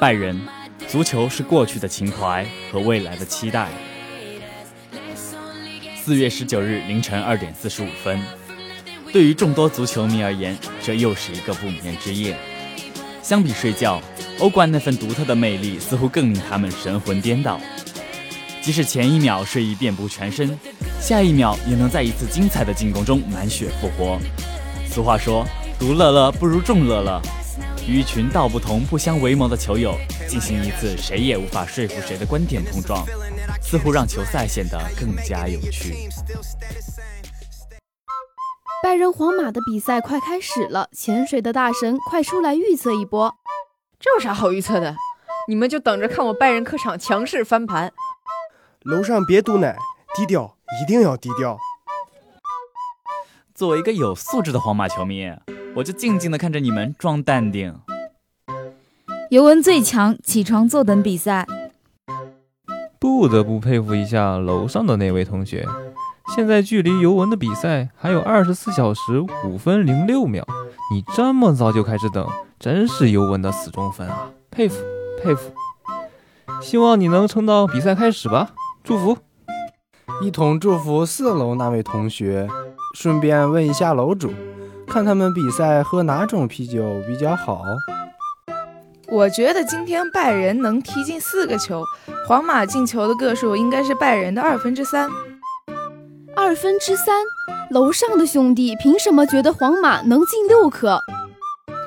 [0.00, 0.38] 拜仁，
[0.88, 3.68] 足球是过去的情怀和未来的期待。
[5.96, 8.20] 四月十九日凌晨二点四十五分，
[9.12, 12.36] 对于众多足球迷而言，这又是一个不眠之夜。
[13.22, 14.02] 相比睡觉，
[14.40, 17.58] 欧冠那份独特的魅力似乎更令他们神魂颠倒。
[18.60, 20.58] 即使前一秒睡意遍布全身，
[21.00, 24.18] 下一秒也能在一次精彩的进攻中满血复活。
[24.90, 25.46] 俗话说，
[25.78, 27.22] 独乐乐不如众乐乐。
[27.86, 29.94] 与群道不同不相为谋的球友
[30.28, 33.04] 进行一次谁也无法说服谁的观点碰撞。
[33.60, 36.08] 似乎让球赛显得更加有趣。
[38.82, 43.34] 拜仁皇马的比赛快开始了，潜水的大神快出来预测一波。
[43.98, 44.94] 这有啥好预测的？
[45.48, 47.92] 你们就等着看我拜仁客场强势翻盘。
[48.82, 49.76] 楼上别堵奶，
[50.14, 51.58] 低调，一定要低调。
[53.54, 55.30] 作为一个有素质的皇马球迷，
[55.74, 57.74] 我就静静的看着你们装淡定。
[59.30, 61.46] 尤文最强，起床坐等比赛。
[63.00, 65.66] 不得不佩服一下楼上的那位同学，
[66.34, 70.44] 现在距离尤文的比赛还有二十四小时五分零六秒，
[70.92, 72.26] 你这么早就开始等，
[72.58, 74.30] 真是尤文的死忠粉啊！
[74.50, 74.82] 佩服
[75.22, 75.52] 佩服，
[76.62, 79.18] 希望你能撑到比赛开始吧，祝福！
[80.22, 82.48] 一同祝福四楼那位同学，
[82.94, 84.32] 顺便问一下楼主，
[84.86, 87.62] 看他们比赛喝哪种啤酒比较好？
[89.08, 91.84] 我觉得今天拜仁能踢进四个球，
[92.26, 95.10] 皇马进球的个数应该是拜仁的二分之三。
[96.36, 97.14] 二分之三，
[97.70, 100.98] 楼上的兄弟凭什么觉得皇马能进六颗？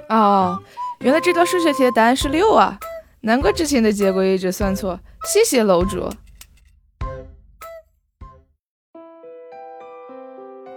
[0.09, 0.59] 哦，
[0.99, 2.77] 原来这道数学题的答案是六啊！
[3.21, 4.99] 难怪之前的结果一直算错。
[5.25, 6.09] 谢谢楼主。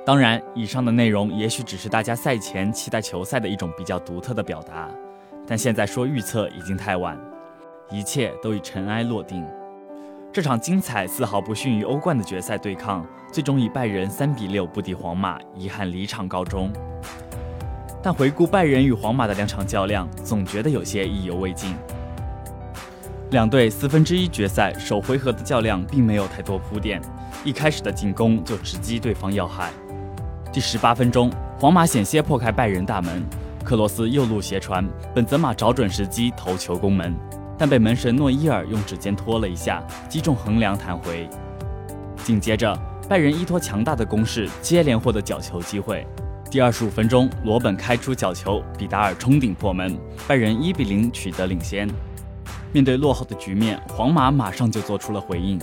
[0.05, 4.89] 当然，以上的内容也许只是大家赛前期待球赛的一种比较独特的表达。
[5.47, 7.19] 但现在说预测已经太晚，
[7.91, 9.45] 一切都已尘埃落定。
[10.33, 16.73] 这场精彩丝毫不逊于欧冠的决赛对抗，最终以拜仁三比六不敌皇马，遗憾离场告终。
[18.03, 21.75] 但回顾拜仁与皇马的两场较量，总觉得有些意犹未尽。
[23.33, 27.03] 两队四分之一决赛首回合的较量并没有太多铺垫，
[27.45, 29.71] 一开始的进攻就直击对方要害。
[30.53, 31.31] 第十八分钟，
[31.61, 33.25] 皇马险些破开拜仁大门。
[33.63, 34.85] 克罗斯右路斜传，
[35.15, 37.15] 本泽马找准时机头球攻门，
[37.57, 41.31] 但被门神诺伊尔用指尖托了一下，击中横梁弹回。
[42.25, 42.77] 紧接着，
[43.09, 46.05] 拜仁依托强大的攻势，接连获得角球机会。
[46.51, 49.97] 第二十五分钟，罗本开出角球，比达尔冲顶破门，
[50.27, 51.89] 拜仁一比零取得领先。
[52.73, 55.61] 面对落后的局面，皇马马上就做出了回应。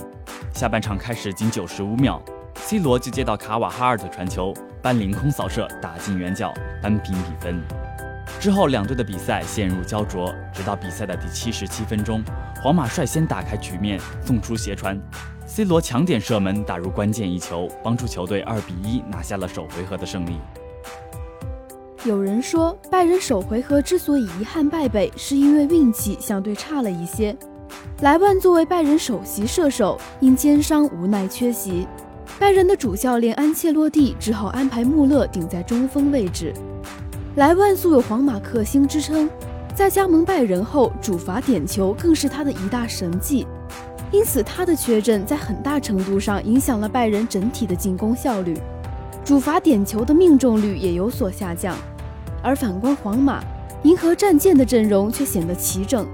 [0.54, 2.22] 下半场开始仅九十五秒
[2.54, 6.52] ，C 罗就接到卡瓦哈尔的传球，班凌空扫射打进远角，
[6.82, 7.60] 扳平比分。
[8.38, 12.22] 之后，两队的比赛陷入焦灼，直到比赛的第七十七分钟，
[12.62, 15.00] 皇马率先打开局面，送出斜传
[15.46, 20.38] ，C 罗抢点射门打入关键一球，帮助球队二比一拿下了首回合的胜利。
[22.04, 27.36] 有人说，拜仁首回合之所以遗憾败北，是因为运气相对差了一些。
[28.02, 31.88] 莱万作为拜仁首席射手，因肩伤无奈缺席，
[32.38, 36.52] 拜仁的主教练安切洛蒂只好安排穆勒顶在中锋位置。
[37.36, 39.28] 莱万素有皇马克星之称，
[39.74, 43.46] 在加盟拜仁后，主罚点球更是他的一大神技，
[44.10, 48.56] 因此他的缺阵在很大程度上影响了拜仁整体的进攻效率，
[49.24, 51.76] 主罚点球的命中率也有所下降。
[52.42, 53.42] 而反观皇马，
[53.82, 56.06] 银河战舰的阵容却显得齐整，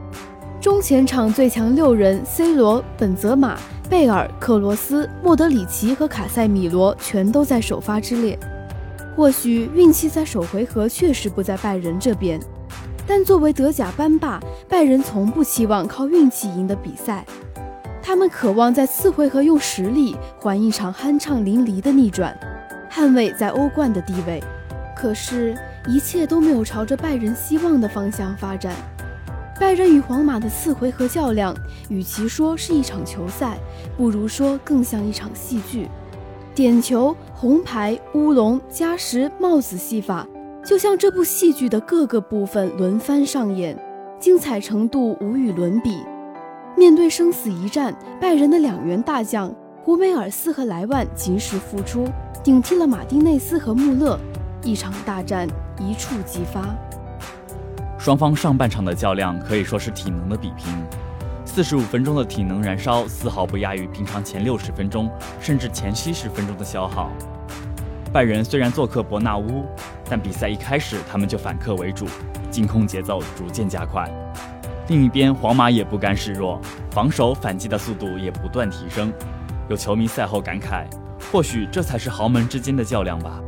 [0.61, 3.59] 中前场最强六人，C 罗、本泽马、
[3.89, 8.39] 贝尔、克罗斯、莫德里奇和卡塞米罗全都在首发之列。
[9.15, 12.41] 或许运气在首回合确实不在拜仁这边，
[13.07, 17.25] 但作为德甲班霸，拜仁从不期望靠运气赢得比赛。
[18.03, 22.37] 他们渴望在次回合用实力还一场酣畅淋漓的逆转，
[22.91, 24.43] 捍卫在欧冠的地位。
[24.97, 25.57] 可是，
[25.87, 28.75] 一切都没有朝着拜仁希望的方向发展。
[29.61, 31.55] 拜仁与皇马的四回合较量，
[31.89, 33.57] 与其说是一场球赛，
[33.97, 35.89] 不如说更像一场戏剧。
[36.57, 40.27] 点球、红牌、乌龙、加时、帽子戏法，
[40.65, 43.79] 就像这部戏剧的各个部分轮番上演，
[44.19, 45.99] 精彩程度无与伦比。
[46.77, 49.55] 面对生死一战，拜仁的两员大将
[49.85, 52.09] 胡梅尔斯和莱万及时复出，
[52.43, 54.19] 顶替了马丁内斯和穆勒，
[54.65, 55.49] 一场大战
[55.79, 56.75] 一触即发。
[58.05, 60.71] 双方上半场的较量可以说是体能的比拼。
[61.47, 65.11] 四十五分钟的体能燃烧丝毫不亚于平常前六十分钟，
[65.41, 67.11] 甚至前七十分钟的消耗。
[68.13, 69.65] 拜仁虽然做客伯纳乌，
[70.05, 72.07] 但比赛一开始他们就反客为主，
[72.51, 74.07] 进攻节奏逐渐加快。
[74.89, 76.61] 另一边，皇马也不甘示弱，
[76.91, 79.11] 防守反击的速度也不断提升。
[79.71, 80.85] 有球迷赛后感慨
[81.33, 83.41] ：“或许这才是豪门之间的较量吧。”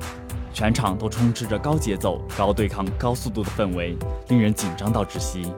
[0.56, 3.94] 全场都充斥着高节奏、高对抗、高速度的氛围，
[4.28, 5.52] 令人紧张到窒息。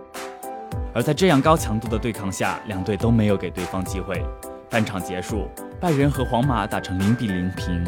[0.92, 4.20] 而在这样高强度的对抗下，两队都没有给对方机会。
[4.68, 5.46] 半场结束，
[5.80, 7.86] 拜仁和皇马打成零比零平。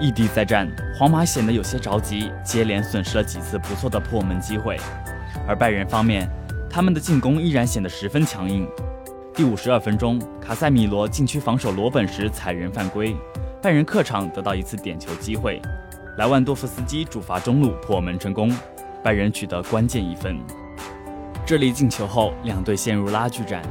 [0.00, 4.76] 异地再战，皇马显得有些着急，接连损失了几次不错的破门机会。
[5.44, 6.30] 而拜仁方面，
[6.70, 8.64] 他们的进攻依然显得十分强硬。
[9.34, 13.16] 第五十二分钟，卡塞米罗禁区防守罗本时踩人犯规，
[13.62, 15.60] 拜仁客场得到一次点球机会，
[16.16, 18.50] 莱万多夫斯基主罚中路破门成功，
[19.02, 20.38] 拜仁取得关键一分。
[21.44, 23.62] 这粒进球后，两队陷入拉锯战。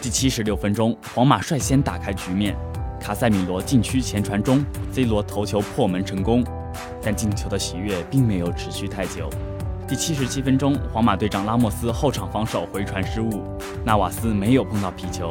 [0.00, 2.56] 第七十六分钟，皇马率先打开局面，
[2.98, 6.42] 卡塞米罗禁区前传中，C 罗头球破门成功。
[7.02, 9.28] 但进球的喜悦并没有持续太久。
[9.86, 13.42] 第七十七分钟，皇马队长拉莫斯后场防守回传失误，
[13.84, 15.30] 纳瓦斯没有碰到皮球。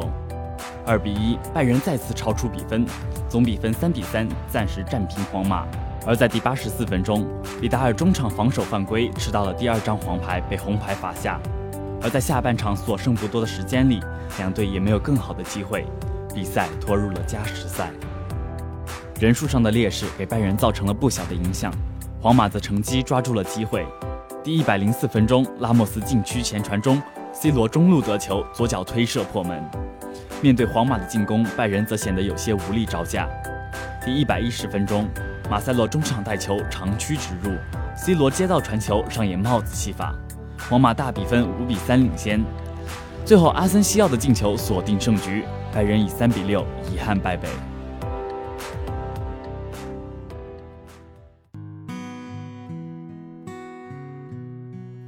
[0.88, 2.86] 二比一，拜仁再次超出比分，
[3.28, 5.66] 总比分三比三，暂时战平皇马。
[6.06, 7.28] 而在第八十四分钟，
[7.60, 11.38] 里达尔中场防守犯规，吃到了第二张黄牌，被红牌罚下。
[12.00, 14.00] 而在下半场所剩不多的时间里，
[14.38, 15.84] 两队也没有更好的机会，
[16.34, 17.90] 比赛拖入了加时赛。
[19.20, 21.70] 人数上的劣势给拜仁造成了不小的影响，
[22.18, 23.84] 皇马则乘机抓住了机会。
[24.42, 27.02] 第一百零四分钟，拉莫斯禁区前传中
[27.34, 29.62] ，C 罗中路得球，左脚推射破门。
[30.40, 33.28] 面对皇马的进攻，拜仁则显得有些无力招架。
[34.04, 35.08] 第一百一十分钟，
[35.50, 37.50] 马塞洛中场带球长驱直入
[37.96, 40.14] ，C 罗接到传球上演帽子戏法。
[40.70, 42.40] 皇马大比分五比三领先，
[43.24, 45.44] 最后阿森西奥的进球锁定胜局，
[45.74, 47.48] 拜仁以三比六遗憾败北。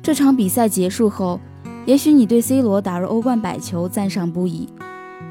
[0.02, 1.38] 这场比赛结束后，
[1.86, 4.68] 也许你对 C 罗打入欧冠百球赞赏不已，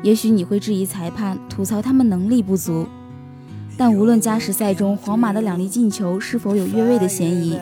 [0.01, 2.88] 也许你会质疑裁判，吐槽他们能力不足。
[3.78, 7.57] 但无论加时赛中皇马的两粒进球是否有越位的嫌疑。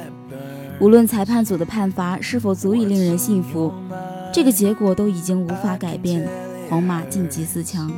[0.80, 3.74] 无论裁判组的判罚是否足以令人信服，
[4.32, 6.28] 这个结果都已经无法改变
[6.70, 7.92] 皇马晋级四强。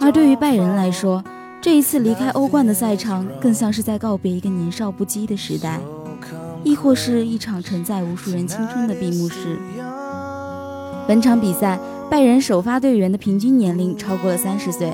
[0.00, 1.22] 而对于拜仁来说，
[1.60, 5.80] 这一次离开欧冠的赛场，更像是在告别一个年少不羁的时代，
[6.64, 9.56] 亦或是一场承载无数人青春的闭幕式。
[11.06, 11.78] 本场比赛，
[12.10, 14.90] 拜仁首发队员的平均年龄超过了三十岁，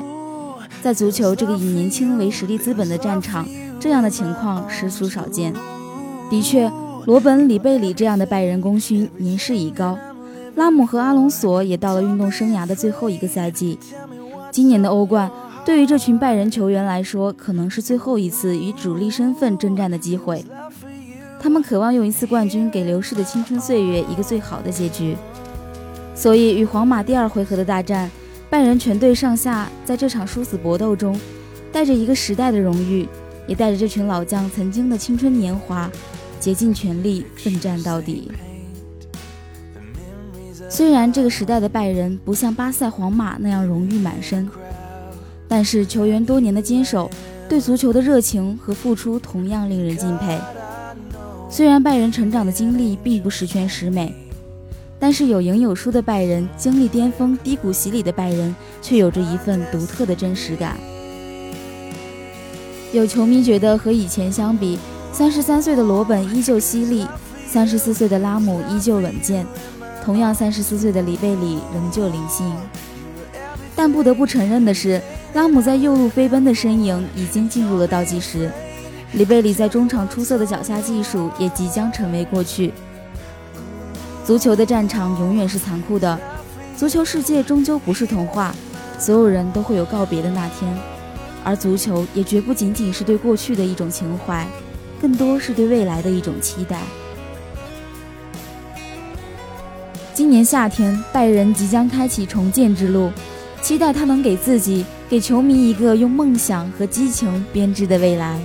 [0.82, 3.46] 在足球这个以年轻为实力资本的战场，
[3.78, 5.54] 这样的情况实属少见。
[6.28, 6.68] 的确，
[7.06, 9.96] 罗本、里贝里这样的拜仁功勋年事已高，
[10.56, 13.78] 拉姆和阿隆索也到了运动生涯的最后一个赛季。
[14.50, 15.30] 今年的欧冠
[15.64, 20.44] 对于这群拜仁球员来说，可能是最后一次以主力身份征战的机会。
[21.38, 25.16] 他们渴望用一次冠军给流逝的青春岁月一个最好的结局。
[26.14, 28.10] 所以，与皇马第二回合的大战，
[28.48, 31.18] 拜仁全队上下在这场殊死搏斗中，
[31.72, 33.08] 带着一个时代的荣誉，
[33.46, 35.90] 也带着这群老将曾经的青春年华。
[36.40, 38.30] 竭尽全力奋战到底。
[40.68, 44.46] 虽然这个时代的拜仁不像巴塞、皇马那样荣誉满身，
[45.48, 47.10] 但是球员多年的坚守、
[47.48, 50.38] 对足球的热情和付出同样令人敬佩。
[51.48, 54.14] 虽然拜仁成长的经历并不十全十美，
[55.04, 60.78] 但是有赢有输的拜仁，经历巅峰低谷洗礼的拜仁，却有着一份独特的真实感。
[62.90, 64.78] 有球迷觉得和以前相比，
[65.12, 67.06] 三十三岁的罗本依旧犀利，
[67.46, 69.46] 三十四岁的拉姆依旧稳健，
[70.02, 72.50] 同样三十四岁的里贝里仍旧灵性。
[73.76, 74.98] 但不得不承认的是，
[75.34, 78.50] 拉姆在右路飞奔的身影已经进入了倒计时，
[79.12, 82.72] 里贝里在中场出色的脚下技术也即将成为过去。
[84.24, 86.18] 足球的战场永远是残酷的，
[86.74, 88.54] 足球世界终究不是童话，
[88.98, 90.74] 所有人都会有告别的那天，
[91.44, 94.46] 而足球也绝不仅仅是对过去的一种情怀。
[94.98, 96.80] 更多是对未来的一种期待。
[100.14, 103.10] 今年夏天，拜仁即将开启重建之路，
[103.60, 108.40] 期待他能给自己、给球迷一个用梦想和激情编织的未来。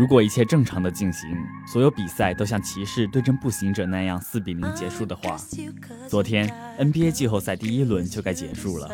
[0.00, 1.28] 如果一切正常的进行，
[1.66, 5.36] 所有比赛都像骑士对阵步行者那样四比零结束的话，
[6.08, 8.90] 昨天 NBA 季后赛第一轮就该结束了。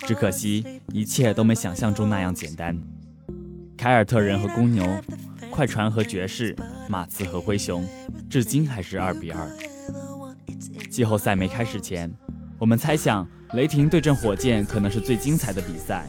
[0.00, 2.78] 只可惜一切都没想象中那样简单。
[3.74, 4.84] 凯尔特人和公牛，
[5.50, 6.54] 快船和爵士，
[6.90, 7.82] 马刺和灰熊，
[8.28, 9.48] 至今还是二比二。
[10.90, 12.12] 季后赛没开始前，
[12.58, 16.04] 我们猜想雷霆对阵火箭可能是最精彩的比赛。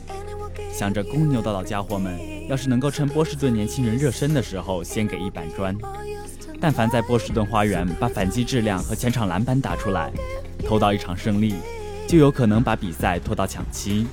[0.71, 5.75] 想着公牛的老家伙们，要是能够趁波士顿年轻人热身的时候先给一板砖，
[6.59, 10.11] 但凡在波士顿花园把反击质量和前场篮板打出来，
[10.65, 11.55] 偷到一场胜利，
[12.07, 14.07] 就有可能把比赛拖到抢七。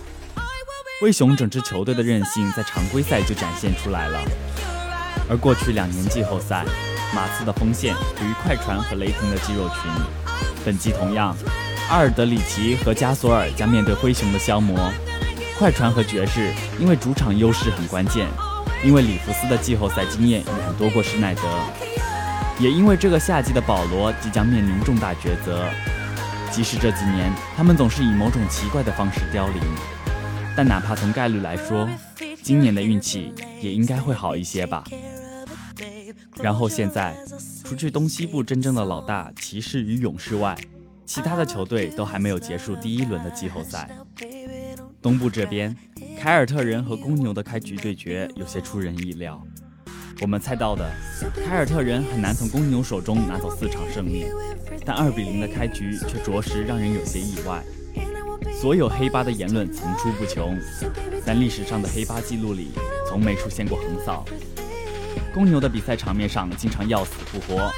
[1.01, 4.21] 灰熊整支球队的韧性在常规赛就展现出来了，
[5.29, 6.65] 而过去两年季后赛，
[7.15, 9.91] 马刺的锋线属于快船和雷霆的肌肉群。
[10.65, 11.37] 本季同样，
[11.91, 14.79] 阿尔德里奇和加索尔将面对灰熊的消磨。
[15.57, 18.27] 快船和爵士因为主场优势很关键，
[18.85, 21.43] 因为里弗斯的季后赛经验远多过施耐德，
[22.59, 25.65] 也因为这个夏季的保罗即将面临重大抉择。
[26.51, 29.63] 即使这几年他们总是以某种奇怪的方式凋零。
[30.57, 31.89] 但哪怕从概率来说，
[32.43, 34.85] 今年的运气也应该会好一些吧。
[36.41, 37.17] 然后现在，
[37.65, 40.57] 除去东西部真正的老大骑士与勇士外，
[41.07, 43.89] 其他的球队都还没有结束第一轮的季后赛。
[45.05, 45.77] 东部这边，
[46.19, 49.39] 凯尔特人和公牛的开局对决有些出人意料。
[50.23, 50.91] 我们猜到的，
[51.45, 54.25] 凯尔特人很难从公牛手中拿走四场胜利，
[54.83, 57.63] 但二比零的开局却着实让人有些意外。
[58.59, 60.59] 所有黑八的言论层出不穷，
[61.27, 62.71] 但历史上的黑八记录里
[63.07, 64.25] 从没出现过横扫。
[65.35, 67.71] 公牛的比赛场面上经常要死不活，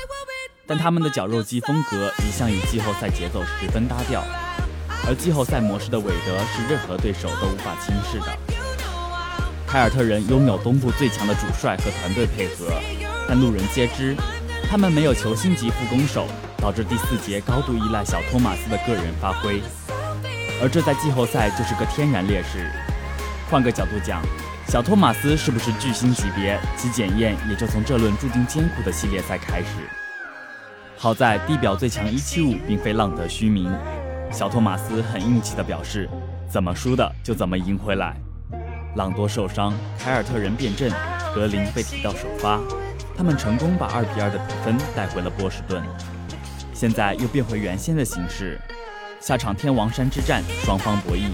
[0.64, 4.22] 但他们的绞肉机风格一向与季后赛节奏十分搭调，
[5.08, 8.36] 而季后赛模式的韦德是任何对手都无法轻视的。
[9.66, 12.66] 凯尔特人拥有东部最强的主帅和团队配合，
[13.28, 14.16] 但路人皆知，
[14.68, 16.26] 他们没有球星级副攻手，
[16.58, 19.62] 导致第四节高度依赖小托马斯的个人发挥。
[20.60, 22.70] 而这在季后赛就是个天然劣势。
[23.48, 24.22] 换个角度讲，
[24.66, 29.66] 小托马斯是不是巨星级别，其检验也就从这轮注定艰苦的系列赛开始。
[30.96, 33.70] 好在地表最强一七五并非浪得虚名，
[34.36, 36.06] 小托马斯很硬气地表示，
[36.46, 38.14] 怎么输的就怎么赢回来。
[38.96, 40.92] 朗多受伤，凯尔特人变阵，
[41.34, 42.60] 格林被提到首发，
[43.16, 45.82] 他们成功把二比二的比分带回了波士顿，
[46.74, 48.60] 现在又变回原先的形式。
[49.22, 51.30] 下场天王山之战，双方博弈，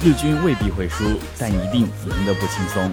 [0.00, 2.88] 日军未必会输，但一定赢得不轻松。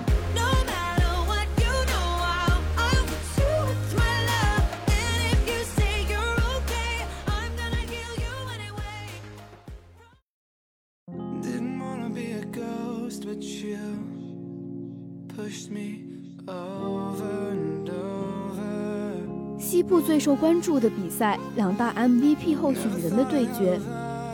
[20.26, 23.80] 受关注的比赛，两大 MVP 候选人的对决。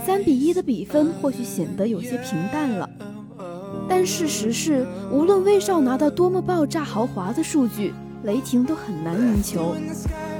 [0.06, 2.90] 三比一的比分或许显得有些平淡了，
[3.90, 7.94] 但事实是，无论威少拿到多么爆炸豪华的数据，
[8.24, 9.76] 雷霆都很难赢球。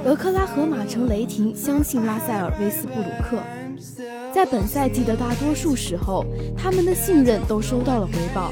[0.06, 3.38] 俄克拉荷马城雷霆相信拉塞尔·威斯布鲁克，
[4.32, 6.24] 在本赛季的大多数时候，
[6.56, 8.50] 他们的信任都收到了回报。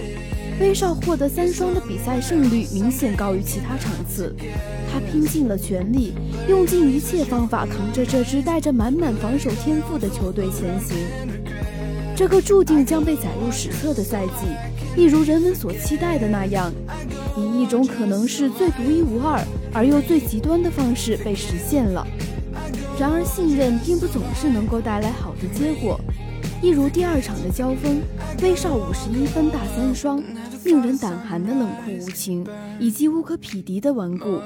[0.61, 4.35] 威少获得三双的比赛胜率明显高于其他场次。
[4.93, 6.13] 他拼尽了全力，
[6.49, 10.99] 用尽一切方法扛着这支带着满满防守天赋的球队前行。
[12.15, 16.71] 这个注定将被载入史册的赛季，一如人们所期待的那样，
[17.39, 22.07] 以一种可能是最独一无二而又最极端的方式被实现了。
[22.99, 25.99] 然而，信任并不总是能够带来好的结果，
[26.61, 28.03] 一如第二场的交锋，
[28.43, 30.23] 威少五十一分大三双，
[30.65, 32.47] 令人胆寒的冷酷无情，
[32.79, 34.41] 以及无可匹敌的顽固。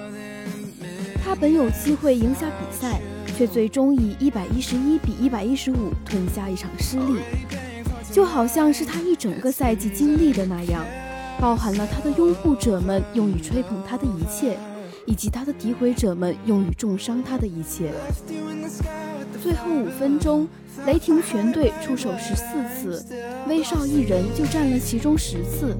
[1.22, 3.00] 他本有机会赢下比赛，
[3.36, 7.20] 却最终以一百一十一比一百一十五吞下一场失利，
[8.12, 10.84] 就好像是他一整个赛季经历的那样，
[11.40, 14.58] 包含了他的拥护者们用于吹捧他的一切，
[15.06, 17.92] 以及他的诋毁者们用于重伤他的一切。
[19.42, 20.48] 最后五分钟，
[20.86, 22.44] 雷霆全队出手十四
[22.74, 23.04] 次，
[23.48, 25.76] 威少一人就占了其中十次，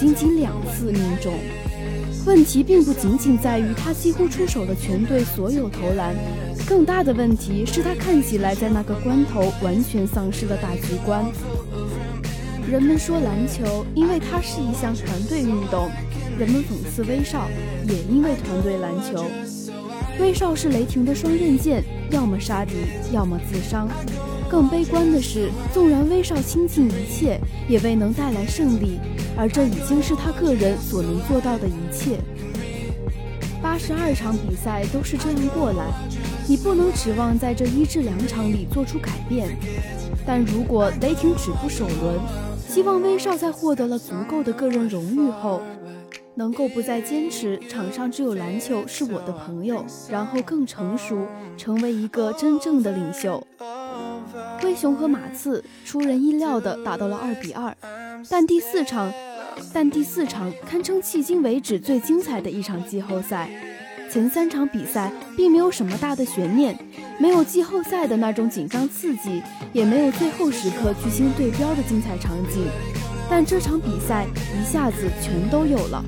[0.00, 1.32] 仅仅两次命中。
[2.24, 6.14] 问题并不仅仅在于他几乎出手了全队所有投篮，
[6.66, 11.24] 更大的问题是他看起来在那个关头完全丧失了大局观。
[12.70, 15.90] 人们说篮球因为它是一项团队运动，
[16.38, 17.48] 人们讽刺威少
[17.88, 19.24] 也因为团队篮球。
[20.20, 22.74] 威少是雷霆的双刃剑，要么杀敌，
[23.12, 23.88] 要么自伤。
[24.48, 28.98] 更悲观的是，纵然威少倾尽一切，也未能带来胜利，
[29.36, 32.18] 而这已经是他个人所能做到的一切。
[33.62, 35.86] 八十二场比赛都是这样过来，
[36.46, 39.48] 你不能指望在这一至两场里做出改变。
[40.26, 42.20] 但如果雷霆止步首轮，
[42.68, 45.62] 希望威少在获得了足够的个人荣誉后，
[46.34, 53.46] 能够不再坚持场上只有篮球是我的朋友，然后更成熟，成为一个真正的领袖。
[54.60, 57.76] 灰熊和马刺出人意料地打到了二比二，
[58.30, 59.12] 但第四场
[59.74, 63.50] 但第四场堪称迄今为止最精彩的一场季后赛。
[64.10, 66.78] 前三场比赛并没有什么大的悬念，
[67.18, 72.62] 没有季后赛的那种紧张刺激，也没有最后时刻巨星对标的精彩场景。
[73.34, 76.04] 但这场比赛一下子全都有了。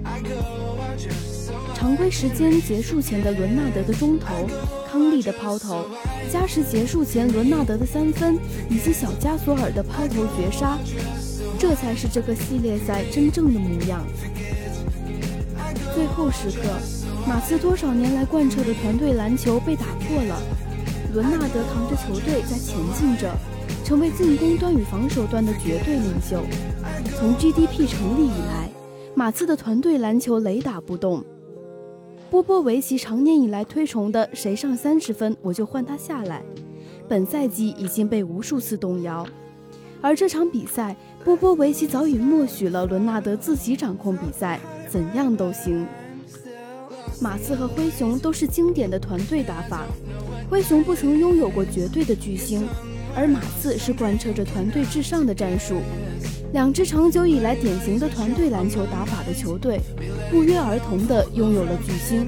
[1.75, 4.47] 常规时间结束前的伦纳德的中投，
[4.87, 5.87] 康利的抛投，
[6.31, 8.39] 加时结束前伦纳德的三分，
[8.69, 10.79] 以及小加索尔的抛投绝杀，
[11.59, 14.05] 这才是这个系列赛真正的模样。
[15.95, 16.69] 最后时刻。
[17.27, 20.43] 马刺多少年来贯彻的团队篮球被打破了，
[21.15, 23.35] 伦纳德扛着球队在前进着，
[23.83, 26.45] 成为进攻端与防守端的绝对领袖。
[27.17, 28.71] 从 GDP 成立以来，
[29.15, 31.25] 马刺的团队篮球雷打不动。
[32.31, 36.43] 波波维奇长年以来推崇的“谁上三十分我就换他下来”，
[37.09, 39.27] 本赛季已经被无数次动摇。
[40.01, 45.87] 而这场比赛，波波维奇早已默许了伦纳德自己掌控比赛，怎样都行。
[47.21, 49.85] 马刺和灰熊都是经典的团队打法，
[50.51, 52.67] 灰熊不曾拥有过绝对的巨星，
[53.17, 55.77] 而马刺是贯彻着团队至上的战术。
[56.55, 59.81] 两支长久以来典型的团队篮球打法的球队，
[60.31, 62.25] 不约而同地拥有了巨星。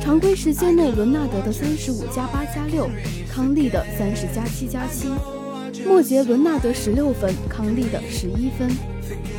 [0.00, 2.90] 常规时间内，伦纳德的三十五加八加六，
[3.32, 5.06] 康利的三十加七加七，
[5.86, 8.68] 末节伦纳德十六分，康利的十一分。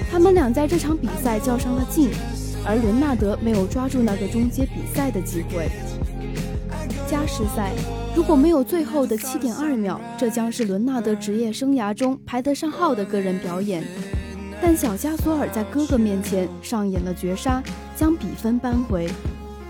[0.10, 2.10] 他们俩在这场比赛较上了劲。
[2.66, 5.70] 而伦纳德没有抓住那个终结比赛的机会。
[7.10, 7.72] 加时赛
[8.14, 13.84] 如果没有最后的七点二秒，这将是伦纳德职业生涯中排得上号的个人表演。
[14.62, 17.62] 但小加索尔在哥哥面前上演了绝杀，
[17.96, 19.08] 将比分扳回。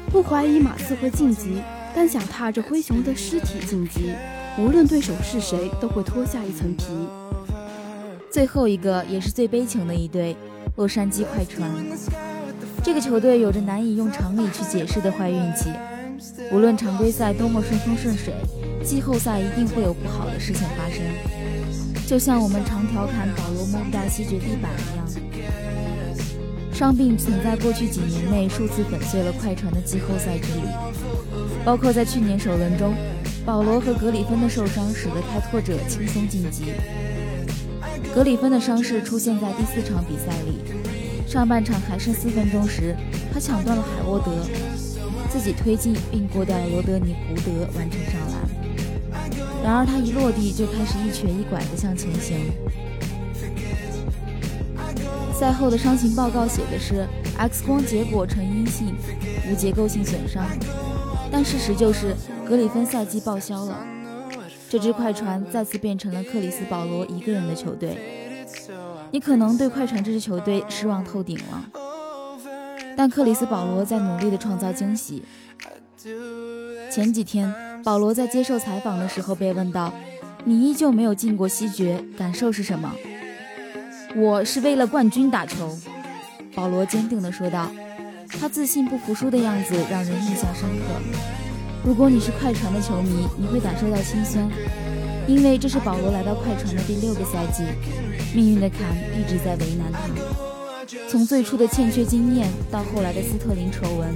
[0.10, 1.62] 不怀疑马刺会晋级，
[1.94, 4.14] 但想踏着灰熊的尸体晋级，
[4.58, 6.86] 无论对手是谁，都会脱下一层皮。
[8.32, 10.36] 最后一个也是最悲情的一队——
[10.78, 11.70] 洛杉矶快船。
[12.82, 15.70] 这个球队有着难以用常理去解释的坏运气，
[16.52, 18.34] 无论常规赛多么顺风顺水，
[18.84, 21.02] 季后赛一定会有不好的事情发生。
[22.06, 25.06] 就像我们常调侃保罗摸不到西决地板一样，
[26.74, 30.62] 伤病曾在过去几年内数次粉碎了快船的季后赛之旅，
[31.66, 32.94] 包括在去年首轮中，
[33.46, 36.74] 保罗和格里芬的受伤使得开拓者轻松晋级。
[38.14, 40.60] 格里芬的伤势出现在第四场比赛里。
[41.28, 42.96] 上半场还剩四分钟时，
[43.34, 44.32] 他抢断了海沃德，
[45.38, 48.50] 自己推进并过掉罗德尼·胡德，完成上篮。
[49.64, 52.40] 然而他一落地就开始一瘸一拐地向前行。
[55.32, 58.96] 赛后的伤情报告写的是 X 光结果呈阴性，
[59.48, 60.44] 无结构性损伤。
[61.32, 62.16] 但事实就是
[62.50, 63.86] 格里芬赛季报销了，
[64.68, 67.96] 这支快船再次变成了克里斯·保罗一个人的球队。
[69.12, 71.64] 你可能对快船这支球队失望透顶了，
[72.98, 75.24] 但克里斯保罗在努力地创造惊喜。
[76.92, 79.94] 前几天，保罗在接受采访的时候被问到
[80.44, 82.92] ：“你依旧没有进过西决，感受是什么
[84.18, 85.78] ？”“我是为了冠军打球。”
[86.56, 87.72] 保罗坚定地说道。
[88.40, 90.86] 他自信不服输的样子让人印象深刻。
[91.82, 94.46] 如果你是快船的球迷，你会感受到心酸，
[95.26, 97.64] 因为这是保罗来到快船的第六个赛季。
[98.36, 98.82] 命运的坎
[99.18, 100.00] 一直在为难他，
[101.10, 104.16] 从最初的欠缺经验，到后来的斯特林丑闻，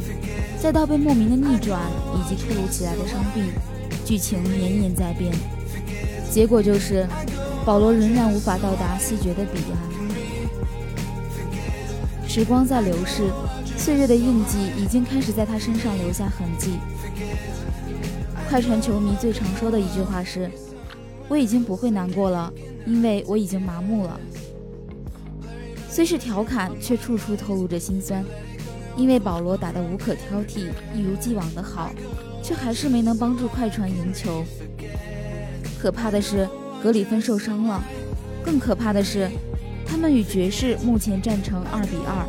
[0.62, 1.82] 再到被莫名的逆转，
[2.16, 3.44] 以及突如其来的伤病，
[4.06, 5.34] 剧情年年在变。
[6.30, 7.06] 结果就是，
[7.66, 9.92] 保罗仍然无法到达西决的彼岸。
[12.30, 13.30] 时光在流逝，
[13.78, 16.76] 岁月的印记已经开始在他身上留下痕迹。
[18.50, 20.50] 快船球迷最常说的一句话是
[21.28, 22.52] ：“我已经不会难过了。”
[22.88, 24.20] 因为我已经麻木了，
[25.94, 28.24] 虽是调侃，却处处透露着心酸。
[28.96, 31.92] 因为保罗打得无可挑剔，一如既往的好，
[32.42, 34.44] 却还是没能帮助快船赢球。
[35.78, 36.48] 可怕的是，
[36.82, 37.84] 格里芬受伤了。
[38.42, 39.30] 更可怕的是，
[39.86, 42.26] 他们与爵士目前战成二比二。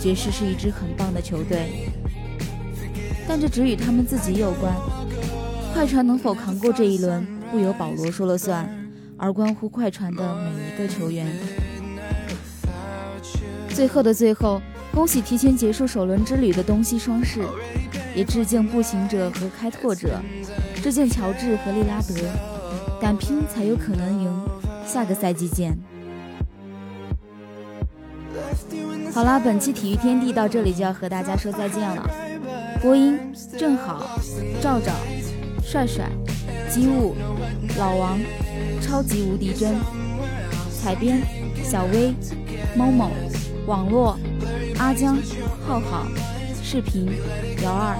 [0.00, 1.90] 爵士是一支很棒的球队，
[3.26, 4.72] 但这只与他们自己有关。
[5.74, 8.72] 快船能否扛过这一轮，不由保罗说了算。
[9.16, 11.26] 而关乎快船的每一个球员。
[13.78, 14.60] 最后的最后，
[14.92, 17.44] 恭喜提前结束首轮之旅的东西双士，
[18.12, 20.20] 也致敬步行者和开拓者，
[20.82, 22.14] 致敬乔治和利拉德。
[23.00, 24.48] 敢拼才有可能赢，
[24.84, 25.78] 下个赛季见。
[29.14, 32.10] 好啦，本期体育天地到这里就要和大家说再见了。
[32.82, 33.16] 播音：
[33.56, 34.18] 正好、
[34.60, 34.92] 赵赵、
[35.62, 36.10] 帅帅、
[36.68, 37.14] 机务、
[37.78, 38.18] 老王。
[38.80, 39.76] 超级无敌真，
[40.82, 41.20] 采编
[41.62, 42.12] 小薇，
[42.76, 43.10] 某某，
[43.68, 44.18] 网络、
[44.78, 45.18] 阿江、
[45.66, 46.06] 浩浩、
[46.62, 47.06] 视频、
[47.62, 47.98] 姚二，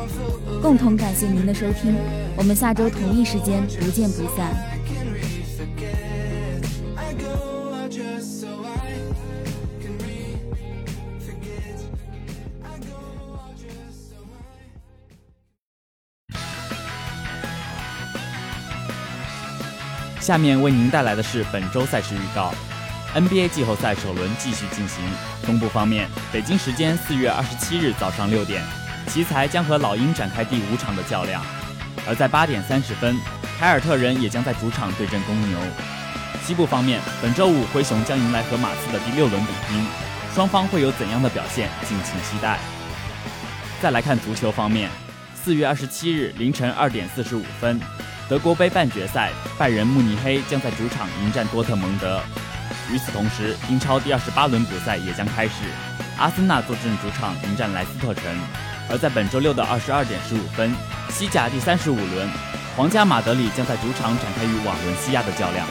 [0.63, 1.95] 共同感谢您的收听。
[2.39, 4.51] 我们下周同一时间不见不散。
[20.19, 22.55] 下面为您带来的是本周赛事预告。
[23.15, 25.03] NBA 季后赛首轮继续进行。
[25.47, 28.63] 东部方面，北京时间四月二十七日早上六点，
[29.07, 31.41] 奇才将和老鹰展开第五场的较量；
[32.07, 33.17] 而在八点三十分，
[33.59, 35.59] 凯尔特人也将在主场对阵公牛。
[36.45, 39.87] 西部方面，本周五灰熊将迎来和马刺的第六轮比拼，
[40.35, 42.59] 双方会有怎样的表现，敬请期待。
[43.81, 44.91] 再来看足球方面，
[45.35, 47.81] 四月二十七日凌晨二点四十五分。
[48.29, 52.21] 德国杯半决赛，拜仁慕尼黑将在主场迎战多特蒙德。
[52.91, 55.53] 与此同时，英超第二十八轮比赛也将开始，
[56.19, 58.25] 阿森纳坐镇主场迎战莱斯特城。
[58.91, 60.75] 而在本周六的二十二点十五分，
[61.11, 62.29] 西甲第三十五轮，
[62.75, 65.67] 皇家马德里将在主场展开与瓦伦西亚的较量。